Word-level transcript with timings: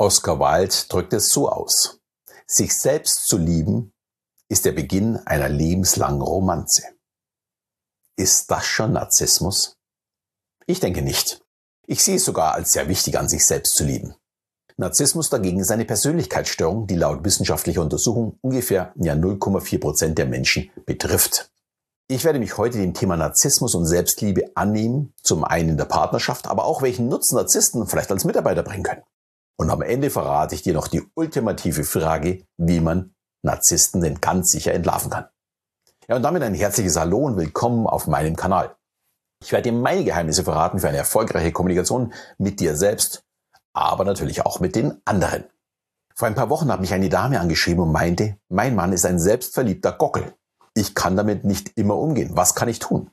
Oscar 0.00 0.38
Wilde 0.38 0.74
drückt 0.88 1.12
es 1.12 1.28
so 1.28 1.48
aus. 1.48 1.98
Sich 2.46 2.72
selbst 2.72 3.26
zu 3.26 3.36
lieben 3.36 3.92
ist 4.48 4.64
der 4.64 4.70
Beginn 4.70 5.16
einer 5.26 5.48
lebenslangen 5.48 6.22
Romanze. 6.22 6.84
Ist 8.16 8.48
das 8.48 8.64
schon 8.64 8.92
Narzissmus? 8.92 9.76
Ich 10.66 10.78
denke 10.78 11.02
nicht. 11.02 11.44
Ich 11.88 12.04
sehe 12.04 12.16
es 12.16 12.24
sogar 12.24 12.54
als 12.54 12.70
sehr 12.70 12.88
wichtig 12.88 13.18
an, 13.18 13.28
sich 13.28 13.44
selbst 13.44 13.74
zu 13.74 13.82
lieben. 13.82 14.14
Narzissmus 14.76 15.30
dagegen 15.30 15.58
ist 15.58 15.72
eine 15.72 15.84
Persönlichkeitsstörung, 15.84 16.86
die 16.86 16.94
laut 16.94 17.24
wissenschaftlicher 17.24 17.82
Untersuchung 17.82 18.38
ungefähr 18.40 18.92
ja 18.94 19.14
0,4 19.14 19.80
Prozent 19.80 20.18
der 20.18 20.26
Menschen 20.26 20.70
betrifft. 20.86 21.50
Ich 22.06 22.24
werde 22.24 22.38
mich 22.38 22.56
heute 22.56 22.78
dem 22.78 22.94
Thema 22.94 23.16
Narzissmus 23.16 23.74
und 23.74 23.84
Selbstliebe 23.84 24.52
annehmen, 24.54 25.12
zum 25.24 25.42
einen 25.42 25.70
in 25.70 25.76
der 25.76 25.86
Partnerschaft, 25.86 26.46
aber 26.46 26.66
auch 26.66 26.82
welchen 26.82 27.08
Nutzen 27.08 27.34
Narzissten 27.34 27.88
vielleicht 27.88 28.12
als 28.12 28.24
Mitarbeiter 28.24 28.62
bringen 28.62 28.84
können. 28.84 29.02
Und 29.60 29.70
am 29.70 29.82
Ende 29.82 30.08
verrate 30.08 30.54
ich 30.54 30.62
dir 30.62 30.72
noch 30.72 30.86
die 30.86 31.02
ultimative 31.14 31.82
Frage, 31.82 32.44
wie 32.58 32.78
man 32.78 33.14
Narzissten 33.42 34.00
denn 34.00 34.20
ganz 34.20 34.50
sicher 34.50 34.72
entlarven 34.72 35.10
kann. 35.10 35.26
Ja, 36.06 36.14
und 36.14 36.22
damit 36.22 36.42
ein 36.44 36.54
herzliches 36.54 36.96
Hallo 36.96 37.18
und 37.18 37.36
willkommen 37.36 37.88
auf 37.88 38.06
meinem 38.06 38.36
Kanal. 38.36 38.76
Ich 39.42 39.50
werde 39.50 39.70
dir 39.70 39.76
meine 39.76 40.04
Geheimnisse 40.04 40.44
verraten 40.44 40.78
für 40.78 40.88
eine 40.88 40.98
erfolgreiche 40.98 41.50
Kommunikation 41.50 42.12
mit 42.38 42.60
dir 42.60 42.76
selbst, 42.76 43.24
aber 43.72 44.04
natürlich 44.04 44.46
auch 44.46 44.60
mit 44.60 44.76
den 44.76 45.02
anderen. 45.04 45.44
Vor 46.14 46.28
ein 46.28 46.36
paar 46.36 46.50
Wochen 46.50 46.70
hat 46.70 46.80
mich 46.80 46.94
eine 46.94 47.08
Dame 47.08 47.40
angeschrieben 47.40 47.82
und 47.82 47.92
meinte, 47.92 48.36
mein 48.48 48.76
Mann 48.76 48.92
ist 48.92 49.06
ein 49.06 49.18
selbstverliebter 49.18 49.90
Gockel. 49.90 50.34
Ich 50.74 50.94
kann 50.94 51.16
damit 51.16 51.42
nicht 51.44 51.76
immer 51.76 51.96
umgehen. 51.96 52.30
Was 52.34 52.54
kann 52.54 52.68
ich 52.68 52.78
tun? 52.78 53.10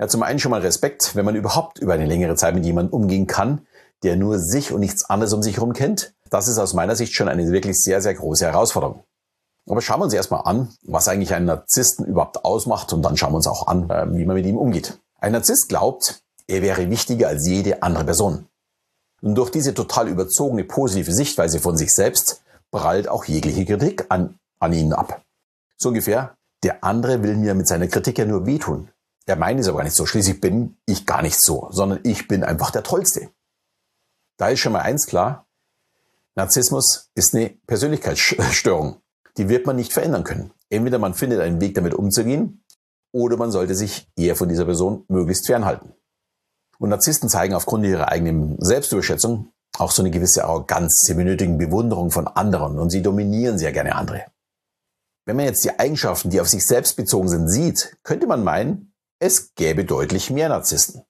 Ja, 0.00 0.08
zum 0.08 0.24
einen 0.24 0.40
schon 0.40 0.50
mal 0.50 0.60
Respekt, 0.60 1.14
wenn 1.14 1.24
man 1.24 1.36
überhaupt 1.36 1.78
über 1.78 1.94
eine 1.94 2.06
längere 2.06 2.34
Zeit 2.34 2.56
mit 2.56 2.64
jemandem 2.64 2.92
umgehen 2.92 3.28
kann, 3.28 3.64
der 4.02 4.16
nur 4.16 4.38
sich 4.38 4.72
und 4.72 4.80
nichts 4.80 5.08
anderes 5.08 5.32
um 5.32 5.42
sich 5.42 5.56
herum 5.56 5.72
kennt, 5.72 6.14
das 6.30 6.48
ist 6.48 6.58
aus 6.58 6.74
meiner 6.74 6.96
Sicht 6.96 7.14
schon 7.14 7.28
eine 7.28 7.50
wirklich 7.52 7.80
sehr, 7.80 8.00
sehr 8.00 8.14
große 8.14 8.44
Herausforderung. 8.44 9.04
Aber 9.68 9.80
schauen 9.80 10.00
wir 10.00 10.04
uns 10.04 10.14
erstmal 10.14 10.42
an, 10.44 10.70
was 10.82 11.08
eigentlich 11.08 11.34
einen 11.34 11.46
Narzissten 11.46 12.04
überhaupt 12.04 12.44
ausmacht 12.44 12.92
und 12.92 13.02
dann 13.02 13.16
schauen 13.16 13.32
wir 13.32 13.36
uns 13.36 13.46
auch 13.46 13.66
an, 13.66 13.88
äh, 13.90 14.06
wie 14.12 14.24
man 14.24 14.34
mit 14.34 14.46
ihm 14.46 14.56
umgeht. 14.56 14.98
Ein 15.20 15.32
Narzisst 15.32 15.68
glaubt, 15.68 16.22
er 16.48 16.62
wäre 16.62 16.90
wichtiger 16.90 17.28
als 17.28 17.46
jede 17.46 17.82
andere 17.82 18.04
Person. 18.04 18.46
Und 19.22 19.36
durch 19.36 19.50
diese 19.50 19.72
total 19.72 20.08
überzogene 20.08 20.64
positive 20.64 21.12
Sichtweise 21.12 21.60
von 21.60 21.76
sich 21.76 21.92
selbst 21.92 22.42
prallt 22.72 23.06
auch 23.08 23.24
jegliche 23.24 23.64
Kritik 23.64 24.06
an, 24.08 24.38
an 24.58 24.72
ihnen 24.72 24.92
ab. 24.92 25.22
So 25.76 25.90
ungefähr, 25.90 26.34
der 26.64 26.82
andere 26.82 27.22
will 27.22 27.36
mir 27.36 27.54
mit 27.54 27.68
seiner 27.68 27.86
Kritik 27.86 28.18
ja 28.18 28.24
nur 28.24 28.46
wehtun. 28.46 28.88
Er 29.26 29.36
meint 29.36 29.60
es 29.60 29.68
aber 29.68 29.78
gar 29.78 29.84
nicht 29.84 29.96
so. 29.96 30.06
Schließlich 30.06 30.40
bin 30.40 30.76
ich 30.86 31.06
gar 31.06 31.22
nicht 31.22 31.40
so, 31.40 31.68
sondern 31.70 32.00
ich 32.02 32.26
bin 32.26 32.42
einfach 32.42 32.72
der 32.72 32.82
Tollste. 32.82 33.30
Da 34.42 34.48
ist 34.48 34.58
schon 34.58 34.72
mal 34.72 34.80
eins 34.80 35.06
klar. 35.06 35.46
Narzissmus 36.34 37.12
ist 37.14 37.32
eine 37.32 37.50
Persönlichkeitsstörung. 37.68 39.00
Die 39.36 39.48
wird 39.48 39.66
man 39.66 39.76
nicht 39.76 39.92
verändern 39.92 40.24
können. 40.24 40.50
Entweder 40.68 40.98
man 40.98 41.14
findet 41.14 41.38
einen 41.38 41.60
Weg 41.60 41.76
damit 41.76 41.94
umzugehen 41.94 42.64
oder 43.12 43.36
man 43.36 43.52
sollte 43.52 43.76
sich 43.76 44.10
eher 44.16 44.34
von 44.34 44.48
dieser 44.48 44.64
Person 44.64 45.04
möglichst 45.06 45.46
fernhalten. 45.46 45.92
Und 46.80 46.88
Narzissten 46.88 47.28
zeigen 47.28 47.54
aufgrund 47.54 47.86
ihrer 47.86 48.08
eigenen 48.08 48.56
Selbstüberschätzung 48.58 49.52
auch 49.78 49.92
so 49.92 50.02
eine 50.02 50.10
gewisse 50.10 50.44
Arroganz. 50.44 51.02
Sie 51.06 51.14
benötigen 51.14 51.56
Bewunderung 51.56 52.10
von 52.10 52.26
anderen 52.26 52.80
und 52.80 52.90
sie 52.90 53.00
dominieren 53.00 53.58
sehr 53.58 53.70
gerne 53.70 53.94
andere. 53.94 54.24
Wenn 55.24 55.36
man 55.36 55.44
jetzt 55.44 55.64
die 55.64 55.78
Eigenschaften, 55.78 56.30
die 56.30 56.40
auf 56.40 56.48
sich 56.48 56.66
selbst 56.66 56.96
bezogen 56.96 57.28
sind, 57.28 57.48
sieht, 57.48 57.96
könnte 58.02 58.26
man 58.26 58.42
meinen, 58.42 58.92
es 59.20 59.54
gäbe 59.54 59.84
deutlich 59.84 60.30
mehr 60.30 60.48
Narzissten. 60.48 61.04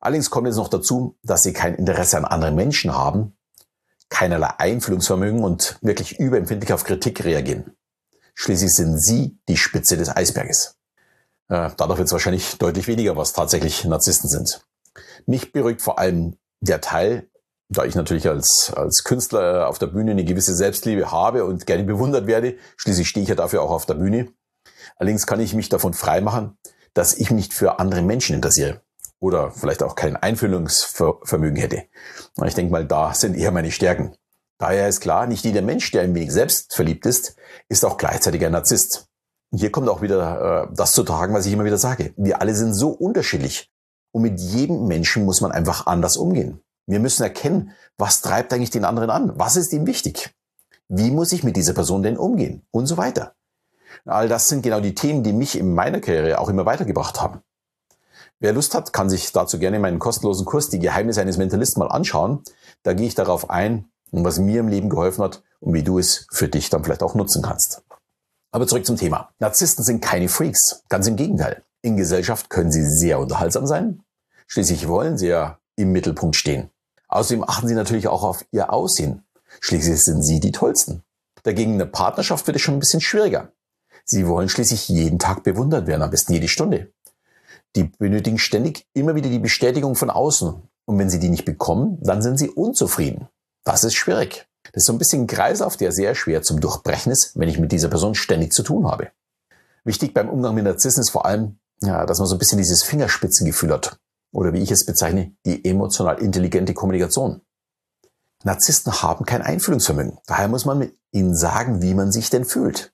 Allerdings 0.00 0.30
kommt 0.30 0.46
jetzt 0.46 0.56
noch 0.56 0.68
dazu, 0.68 1.18
dass 1.22 1.42
sie 1.42 1.52
kein 1.52 1.74
Interesse 1.74 2.16
an 2.16 2.24
anderen 2.24 2.54
Menschen 2.54 2.94
haben, 2.94 3.36
keinerlei 4.08 4.50
Einfühlungsvermögen 4.58 5.42
und 5.44 5.78
wirklich 5.80 6.18
überempfindlich 6.18 6.72
auf 6.72 6.84
Kritik 6.84 7.24
reagieren. 7.24 7.76
Schließlich 8.34 8.72
sind 8.72 9.02
sie 9.02 9.38
die 9.48 9.56
Spitze 9.56 9.96
des 9.96 10.14
Eisberges. 10.14 10.76
Äh, 11.48 11.70
dadurch 11.76 11.98
wird 11.98 12.06
es 12.06 12.12
wahrscheinlich 12.12 12.58
deutlich 12.58 12.86
weniger, 12.86 13.16
was 13.16 13.32
tatsächlich 13.32 13.84
Narzissten 13.84 14.28
sind. 14.28 14.66
Mich 15.26 15.52
beruhigt 15.52 15.82
vor 15.82 15.98
allem 15.98 16.36
der 16.60 16.80
Teil, 16.80 17.28
da 17.68 17.84
ich 17.84 17.94
natürlich 17.94 18.28
als, 18.28 18.72
als 18.74 19.04
Künstler 19.04 19.68
auf 19.68 19.78
der 19.78 19.88
Bühne 19.88 20.12
eine 20.12 20.24
gewisse 20.24 20.54
Selbstliebe 20.54 21.10
habe 21.10 21.44
und 21.44 21.66
gerne 21.66 21.84
bewundert 21.84 22.26
werde, 22.26 22.56
schließlich 22.76 23.08
stehe 23.08 23.22
ich 23.22 23.28
ja 23.28 23.34
dafür 23.34 23.62
auch 23.62 23.70
auf 23.70 23.86
der 23.86 23.94
Bühne. 23.94 24.28
Allerdings 24.96 25.26
kann 25.26 25.40
ich 25.40 25.54
mich 25.54 25.68
davon 25.68 25.94
freimachen, 25.94 26.58
dass 26.94 27.14
ich 27.14 27.30
mich 27.30 27.52
für 27.52 27.78
andere 27.78 28.02
Menschen 28.02 28.36
interessiere 28.36 28.82
oder 29.20 29.50
vielleicht 29.50 29.82
auch 29.82 29.94
kein 29.94 30.16
Einfühlungsvermögen 30.16 31.56
hätte. 31.56 31.84
Ich 32.44 32.54
denke 32.54 32.72
mal, 32.72 32.84
da 32.84 33.14
sind 33.14 33.36
eher 33.36 33.50
meine 33.50 33.70
Stärken. 33.70 34.14
Daher 34.58 34.88
ist 34.88 35.00
klar, 35.00 35.26
nicht 35.26 35.44
jeder 35.44 35.62
Mensch, 35.62 35.90
der 35.90 36.02
ein 36.02 36.14
wenig 36.14 36.32
selbst 36.32 36.74
verliebt 36.74 37.06
ist, 37.06 37.36
ist 37.68 37.84
auch 37.84 37.98
gleichzeitig 37.98 38.44
ein 38.44 38.52
Narzisst. 38.52 39.08
Hier 39.52 39.70
kommt 39.70 39.88
auch 39.88 40.02
wieder 40.02 40.68
äh, 40.70 40.74
das 40.74 40.92
zu 40.92 41.02
tragen, 41.02 41.34
was 41.34 41.46
ich 41.46 41.52
immer 41.52 41.64
wieder 41.64 41.78
sage. 41.78 42.14
Wir 42.16 42.40
alle 42.40 42.54
sind 42.54 42.74
so 42.74 42.90
unterschiedlich. 42.90 43.70
Und 44.12 44.22
mit 44.22 44.40
jedem 44.40 44.86
Menschen 44.86 45.24
muss 45.24 45.40
man 45.40 45.52
einfach 45.52 45.86
anders 45.86 46.16
umgehen. 46.16 46.60
Wir 46.86 47.00
müssen 47.00 47.22
erkennen, 47.22 47.72
was 47.98 48.22
treibt 48.22 48.52
eigentlich 48.52 48.70
den 48.70 48.84
anderen 48.84 49.10
an? 49.10 49.32
Was 49.36 49.56
ist 49.56 49.72
ihm 49.72 49.86
wichtig? 49.86 50.34
Wie 50.88 51.10
muss 51.10 51.32
ich 51.32 51.44
mit 51.44 51.56
dieser 51.56 51.74
Person 51.74 52.02
denn 52.02 52.16
umgehen? 52.16 52.66
Und 52.70 52.86
so 52.86 52.96
weiter. 52.96 53.34
All 54.04 54.28
das 54.28 54.48
sind 54.48 54.62
genau 54.62 54.80
die 54.80 54.94
Themen, 54.94 55.22
die 55.22 55.32
mich 55.32 55.58
in 55.58 55.74
meiner 55.74 56.00
Karriere 56.00 56.38
auch 56.38 56.48
immer 56.48 56.64
weitergebracht 56.64 57.20
haben. 57.20 57.40
Wer 58.38 58.52
Lust 58.52 58.74
hat, 58.74 58.92
kann 58.92 59.08
sich 59.08 59.32
dazu 59.32 59.58
gerne 59.58 59.78
meinen 59.78 59.98
kostenlosen 59.98 60.44
Kurs 60.44 60.68
Die 60.68 60.78
Geheimnisse 60.78 61.20
eines 61.22 61.38
Mentalisten 61.38 61.80
mal 61.80 61.88
anschauen. 61.88 62.42
Da 62.82 62.92
gehe 62.92 63.06
ich 63.06 63.14
darauf 63.14 63.48
ein, 63.48 63.88
was 64.10 64.38
mir 64.38 64.60
im 64.60 64.68
Leben 64.68 64.90
geholfen 64.90 65.24
hat 65.24 65.42
und 65.60 65.72
wie 65.72 65.82
du 65.82 65.98
es 65.98 66.26
für 66.30 66.48
dich 66.48 66.68
dann 66.68 66.84
vielleicht 66.84 67.02
auch 67.02 67.14
nutzen 67.14 67.42
kannst. 67.42 67.82
Aber 68.50 68.66
zurück 68.66 68.86
zum 68.86 68.96
Thema. 68.96 69.30
Narzissten 69.38 69.84
sind 69.84 70.02
keine 70.02 70.28
Freaks. 70.28 70.82
Ganz 70.88 71.06
im 71.06 71.16
Gegenteil. 71.16 71.62
In 71.82 71.96
Gesellschaft 71.96 72.50
können 72.50 72.70
sie 72.70 72.84
sehr 72.84 73.18
unterhaltsam 73.18 73.66
sein. 73.66 74.02
Schließlich 74.46 74.86
wollen 74.86 75.18
sie 75.18 75.28
ja 75.28 75.58
im 75.76 75.92
Mittelpunkt 75.92 76.36
stehen. 76.36 76.70
Außerdem 77.08 77.44
achten 77.44 77.68
sie 77.68 77.74
natürlich 77.74 78.08
auch 78.08 78.22
auf 78.22 78.44
ihr 78.50 78.72
Aussehen. 78.72 79.24
Schließlich 79.60 80.02
sind 80.02 80.22
sie 80.22 80.40
die 80.40 80.52
Tollsten. 80.52 81.02
Dagegen 81.42 81.72
in 81.72 81.78
der 81.78 81.86
Partnerschaft 81.86 82.46
wird 82.46 82.56
es 82.56 82.62
schon 82.62 82.74
ein 82.74 82.80
bisschen 82.80 83.00
schwieriger. 83.00 83.52
Sie 84.04 84.26
wollen 84.26 84.48
schließlich 84.48 84.88
jeden 84.88 85.18
Tag 85.18 85.42
bewundert 85.42 85.86
werden, 85.86 86.02
am 86.02 86.10
besten 86.10 86.32
jede 86.32 86.48
Stunde. 86.48 86.92
Die 87.76 87.84
benötigen 87.84 88.38
ständig 88.38 88.86
immer 88.94 89.14
wieder 89.14 89.28
die 89.28 89.38
Bestätigung 89.38 89.94
von 89.94 90.08
außen. 90.08 90.62
Und 90.86 90.98
wenn 90.98 91.10
sie 91.10 91.18
die 91.18 91.28
nicht 91.28 91.44
bekommen, 91.44 91.98
dann 92.00 92.22
sind 92.22 92.38
sie 92.38 92.48
unzufrieden. 92.48 93.28
Das 93.64 93.84
ist 93.84 93.94
schwierig. 93.94 94.46
Das 94.72 94.82
ist 94.82 94.86
so 94.86 94.92
ein 94.92 94.98
bisschen 94.98 95.26
Kreislauf, 95.26 95.76
der 95.76 95.92
sehr 95.92 96.14
schwer 96.14 96.42
zum 96.42 96.60
Durchbrechen 96.60 97.12
ist, 97.12 97.32
wenn 97.34 97.48
ich 97.48 97.58
mit 97.58 97.72
dieser 97.72 97.88
Person 97.88 98.14
ständig 98.14 98.52
zu 98.52 98.62
tun 98.62 98.86
habe. 98.90 99.10
Wichtig 99.84 100.14
beim 100.14 100.30
Umgang 100.30 100.54
mit 100.54 100.64
Narzissen 100.64 101.02
ist 101.02 101.10
vor 101.10 101.26
allem, 101.26 101.58
ja, 101.82 102.06
dass 102.06 102.18
man 102.18 102.26
so 102.26 102.34
ein 102.34 102.38
bisschen 102.38 102.58
dieses 102.58 102.82
Fingerspitzengefühl 102.82 103.72
hat. 103.72 103.98
Oder 104.32 104.52
wie 104.52 104.62
ich 104.62 104.70
es 104.70 104.86
bezeichne, 104.86 105.36
die 105.44 105.64
emotional 105.64 106.18
intelligente 106.20 106.72
Kommunikation. 106.72 107.42
Narzissten 108.42 109.02
haben 109.02 109.26
kein 109.26 109.42
Einfühlungsvermögen. 109.42 110.18
Daher 110.26 110.48
muss 110.48 110.64
man 110.64 110.78
mit 110.78 110.96
ihnen 111.12 111.36
sagen, 111.36 111.82
wie 111.82 111.94
man 111.94 112.10
sich 112.10 112.30
denn 112.30 112.44
fühlt. 112.44 112.92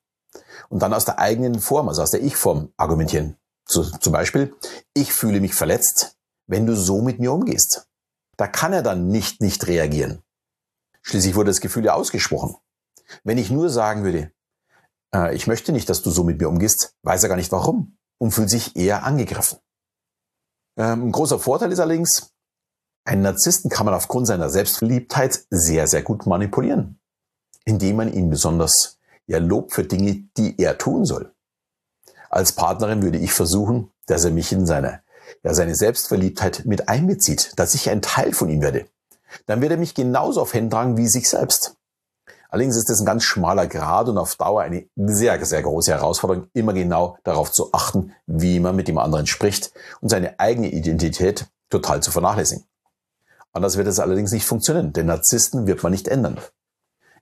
Und 0.68 0.82
dann 0.82 0.94
aus 0.94 1.04
der 1.04 1.18
eigenen 1.18 1.60
Form, 1.60 1.88
also 1.88 2.02
aus 2.02 2.10
der 2.10 2.22
Ich-Form 2.22 2.72
argumentieren. 2.76 3.36
So, 3.64 3.84
zum 3.84 4.12
Beispiel, 4.12 4.54
ich 4.94 5.12
fühle 5.12 5.40
mich 5.40 5.54
verletzt, 5.54 6.16
wenn 6.46 6.66
du 6.66 6.76
so 6.76 7.00
mit 7.00 7.18
mir 7.18 7.32
umgehst. 7.32 7.86
Da 8.36 8.46
kann 8.46 8.72
er 8.72 8.82
dann 8.82 9.08
nicht 9.08 9.40
nicht 9.40 9.66
reagieren. 9.66 10.22
Schließlich 11.02 11.34
wurde 11.34 11.50
das 11.50 11.60
Gefühl 11.60 11.84
ja 11.84 11.94
ausgesprochen. 11.94 12.56
Wenn 13.24 13.38
ich 13.38 13.50
nur 13.50 13.70
sagen 13.70 14.04
würde, 14.04 14.32
äh, 15.14 15.34
ich 15.34 15.46
möchte 15.46 15.72
nicht, 15.72 15.88
dass 15.88 16.02
du 16.02 16.10
so 16.10 16.24
mit 16.24 16.40
mir 16.40 16.48
umgehst, 16.48 16.94
weiß 17.02 17.22
er 17.22 17.28
gar 17.28 17.36
nicht 17.36 17.52
warum 17.52 17.96
und 18.18 18.32
fühlt 18.32 18.50
sich 18.50 18.76
eher 18.76 19.04
angegriffen. 19.04 19.58
Ähm, 20.76 21.08
ein 21.08 21.12
großer 21.12 21.38
Vorteil 21.38 21.72
ist 21.72 21.80
allerdings, 21.80 22.32
einen 23.04 23.22
Narzissten 23.22 23.70
kann 23.70 23.84
man 23.84 23.94
aufgrund 23.94 24.26
seiner 24.26 24.48
Selbstverliebtheit 24.48 25.44
sehr, 25.50 25.88
sehr 25.88 26.02
gut 26.02 26.26
manipulieren, 26.26 27.00
indem 27.64 27.96
man 27.96 28.12
ihn 28.12 28.30
besonders 28.30 28.98
ja, 29.26 29.38
lobt 29.38 29.72
für 29.72 29.84
Dinge, 29.84 30.28
die 30.36 30.58
er 30.58 30.78
tun 30.78 31.04
soll. 31.04 31.31
Als 32.32 32.52
Partnerin 32.52 33.02
würde 33.02 33.18
ich 33.18 33.34
versuchen, 33.34 33.90
dass 34.06 34.24
er 34.24 34.30
mich 34.30 34.52
in 34.52 34.66
seine, 34.66 35.02
ja, 35.44 35.52
seine 35.52 35.74
Selbstverliebtheit 35.74 36.64
mit 36.64 36.88
einbezieht, 36.88 37.52
dass 37.56 37.74
ich 37.74 37.90
ein 37.90 38.00
Teil 38.00 38.32
von 38.32 38.48
ihm 38.48 38.62
werde. 38.62 38.86
Dann 39.44 39.60
wird 39.60 39.70
er 39.70 39.76
mich 39.76 39.94
genauso 39.94 40.40
auf 40.40 40.54
Händen 40.54 40.70
tragen 40.70 40.96
wie 40.96 41.08
sich 41.08 41.28
selbst. 41.28 41.76
Allerdings 42.48 42.76
ist 42.76 42.88
das 42.88 43.00
ein 43.00 43.06
ganz 43.06 43.24
schmaler 43.24 43.66
Grad 43.66 44.08
und 44.08 44.16
auf 44.16 44.36
Dauer 44.36 44.62
eine 44.62 44.86
sehr, 44.96 45.44
sehr 45.44 45.62
große 45.62 45.90
Herausforderung, 45.90 46.48
immer 46.54 46.72
genau 46.72 47.18
darauf 47.22 47.52
zu 47.52 47.70
achten, 47.74 48.14
wie 48.26 48.60
man 48.60 48.76
mit 48.76 48.88
dem 48.88 48.96
anderen 48.96 49.26
spricht 49.26 49.72
und 50.00 50.08
seine 50.08 50.40
eigene 50.40 50.70
Identität 50.70 51.46
total 51.68 52.02
zu 52.02 52.10
vernachlässigen. 52.10 52.64
Anders 53.52 53.76
wird 53.76 53.88
es 53.88 54.00
allerdings 54.00 54.32
nicht 54.32 54.46
funktionieren, 54.46 54.94
denn 54.94 55.04
Narzissten 55.04 55.66
wird 55.66 55.82
man 55.82 55.92
nicht 55.92 56.08
ändern. 56.08 56.40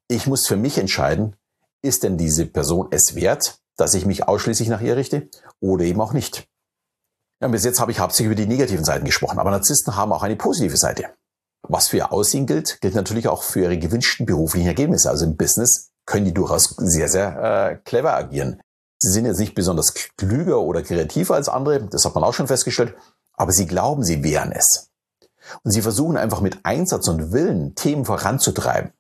Ich 0.07 0.29
muss 0.29 0.47
für 0.47 0.57
mich 0.57 0.79
entscheiden, 0.79 1.35
ist 1.83 2.05
denn 2.05 2.17
diese 2.17 2.47
Person 2.47 2.89
es 2.93 3.17
wert, 3.17 3.60
dass 3.77 3.95
ich 3.95 4.07
mich 4.07 4.29
ausschließlich 4.29 4.69
nach 4.69 4.81
ihr 4.81 4.97
richte 4.97 5.29
oder 5.61 5.85
eben 5.85 6.01
auch 6.01 6.13
nicht. 6.13 6.49
Ja, 7.41 7.49
bis 7.49 7.65
jetzt 7.65 7.81
habe 7.81 7.91
ich 7.91 8.01
hauptsächlich 8.01 8.27
über 8.27 8.35
die 8.35 8.47
negativen 8.47 8.85
Seiten 8.85 9.07
gesprochen, 9.07 9.39
aber 9.39 9.51
Narzissten 9.51 9.97
haben 9.97 10.13
auch 10.13 10.23
eine 10.23 10.37
positive 10.37 10.77
Seite. 10.77 11.07
Was 11.63 11.89
für 11.89 11.99
ihr 11.99 12.13
Aussehen 12.13 12.47
gilt, 12.47 12.81
gilt 12.81 12.95
natürlich 12.95 13.29
auch 13.29 13.43
für 13.43 13.61
ihre 13.61 13.79
gewünschten 13.79 14.27
beruflichen 14.27 14.67
Ergebnisse. 14.67 15.09
Also 15.09 15.25
im 15.25 15.37
Business 15.37 15.91
können 16.05 16.27
die 16.27 16.35
durchaus 16.35 16.75
sehr, 16.77 17.09
sehr 17.09 17.71
äh, 17.71 17.77
clever 17.77 18.15
agieren. 18.15 18.61
Sie 18.99 19.11
sind 19.11 19.25
jetzt 19.25 19.39
nicht 19.39 19.55
besonders 19.55 19.95
klüger 20.17 20.61
oder 20.61 20.83
kreativer 20.83 21.35
als 21.35 21.49
andere, 21.49 21.87
das 21.87 22.05
hat 22.05 22.15
man 22.15 22.25
auch 22.25 22.35
schon 22.35 22.49
festgestellt, 22.49 22.95
aber 23.33 23.53
sie 23.53 23.67
glauben, 23.67 24.05
sie 24.05 24.23
wären 24.23 24.53
es. 24.53 24.91
Und 25.63 25.71
sie 25.71 25.81
versuchen 25.81 26.19
einfach 26.19 26.43
mit 26.43 26.59
Einsatz 26.65 27.09
und 27.09 27.33
Willen 27.33 27.75
Themen 27.75 28.05
voranzutreiben. 28.05 28.93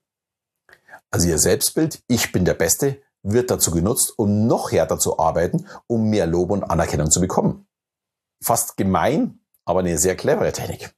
Also 1.11 1.29
ihr 1.29 1.39
Selbstbild, 1.39 2.03
ich 2.07 2.33
bin 2.33 2.47
der 2.47 2.55
Beste, 2.55 3.03
wird 3.23 3.51
dazu 3.51 3.71
genutzt, 3.71 4.15
um 4.17 4.47
noch 4.47 4.73
härter 4.73 4.99
zu 4.99 5.19
arbeiten, 5.19 5.67
um 5.87 6.09
mehr 6.09 6.27
Lob 6.27 6.51
und 6.51 6.65
Anerkennung 6.65 7.11
zu 7.11 7.21
bekommen. 7.21 7.67
Fast 8.43 8.77
gemein, 8.77 9.41
aber 9.65 9.81
eine 9.81 9.99
sehr 9.99 10.17
clevere 10.17 10.53
Technik. 10.53 10.95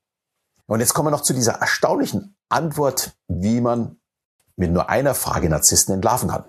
Und 0.67 0.81
jetzt 0.81 0.95
kommen 0.95 1.09
wir 1.09 1.11
noch 1.11 1.23
zu 1.23 1.35
dieser 1.35 1.55
erstaunlichen 1.55 2.37
Antwort, 2.49 3.17
wie 3.29 3.61
man 3.61 4.01
mit 4.57 4.71
nur 4.71 4.89
einer 4.89 5.15
Frage 5.15 5.49
Narzissten 5.49 5.95
entlarven 5.95 6.31
kann. 6.31 6.45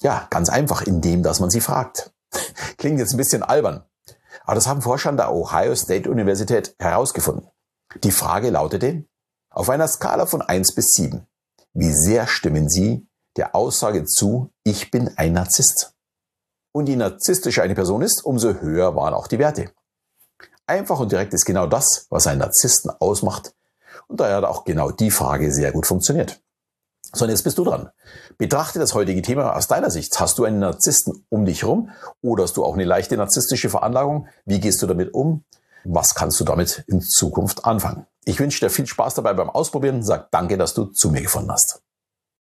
Ja, 0.00 0.26
ganz 0.30 0.50
einfach, 0.50 0.82
indem, 0.82 1.22
dass 1.22 1.40
man 1.40 1.50
sie 1.50 1.60
fragt. 1.60 2.12
Klingt 2.76 2.98
jetzt 2.98 3.14
ein 3.14 3.16
bisschen 3.16 3.42
albern. 3.42 3.84
Aber 4.44 4.54
das 4.54 4.66
haben 4.66 4.82
Forscher 4.82 5.08
an 5.08 5.16
der 5.16 5.32
Ohio 5.32 5.74
State 5.74 6.10
Universität 6.10 6.76
herausgefunden. 6.78 7.48
Die 8.04 8.10
Frage 8.10 8.50
lautete, 8.50 9.04
auf 9.50 9.70
einer 9.70 9.88
Skala 9.88 10.26
von 10.26 10.42
1 10.42 10.74
bis 10.74 10.92
7, 10.92 11.26
wie 11.72 11.92
sehr 11.92 12.26
stimmen 12.26 12.68
Sie 12.68 13.08
der 13.36 13.54
Aussage 13.54 14.04
zu, 14.04 14.50
ich 14.64 14.90
bin 14.90 15.10
ein 15.16 15.32
Narzisst? 15.32 15.92
Und 16.72 16.88
je 16.88 16.96
narzisstischer 16.96 17.62
eine 17.62 17.74
Person 17.74 18.02
ist, 18.02 18.24
umso 18.24 18.54
höher 18.60 18.94
waren 18.96 19.14
auch 19.14 19.28
die 19.28 19.38
Werte. 19.38 19.70
Einfach 20.66 21.00
und 21.00 21.12
direkt 21.12 21.32
ist 21.32 21.44
genau 21.44 21.66
das, 21.66 22.06
was 22.10 22.26
einen 22.26 22.40
Narzissten 22.40 22.90
ausmacht. 22.90 23.54
Und 24.08 24.20
daher 24.20 24.36
hat 24.36 24.44
auch 24.44 24.64
genau 24.64 24.90
die 24.90 25.10
Frage 25.10 25.52
sehr 25.52 25.72
gut 25.72 25.86
funktioniert. 25.86 26.40
So, 27.12 27.24
und 27.24 27.30
jetzt 27.30 27.44
bist 27.44 27.56
du 27.56 27.64
dran. 27.64 27.88
Betrachte 28.36 28.78
das 28.78 28.92
heutige 28.92 29.22
Thema 29.22 29.56
aus 29.56 29.68
deiner 29.68 29.90
Sicht. 29.90 30.18
Hast 30.20 30.38
du 30.38 30.44
einen 30.44 30.58
Narzissten 30.58 31.24
um 31.28 31.46
dich 31.46 31.62
herum 31.62 31.90
oder 32.20 32.42
hast 32.42 32.56
du 32.56 32.64
auch 32.64 32.74
eine 32.74 32.84
leichte 32.84 33.16
narzisstische 33.16 33.70
Veranlagung? 33.70 34.28
Wie 34.44 34.60
gehst 34.60 34.82
du 34.82 34.86
damit 34.86 35.14
um? 35.14 35.44
Was 35.84 36.14
kannst 36.14 36.40
du 36.40 36.44
damit 36.44 36.84
in 36.88 37.00
Zukunft 37.00 37.64
anfangen? 37.64 38.06
Ich 38.24 38.40
wünsche 38.40 38.60
dir 38.60 38.70
viel 38.70 38.86
Spaß 38.86 39.14
dabei 39.14 39.34
beim 39.34 39.48
Ausprobieren. 39.48 40.02
Sag 40.02 40.30
danke, 40.32 40.58
dass 40.58 40.74
du 40.74 40.86
zu 40.86 41.10
mir 41.10 41.22
gefunden 41.22 41.52
hast. 41.52 41.80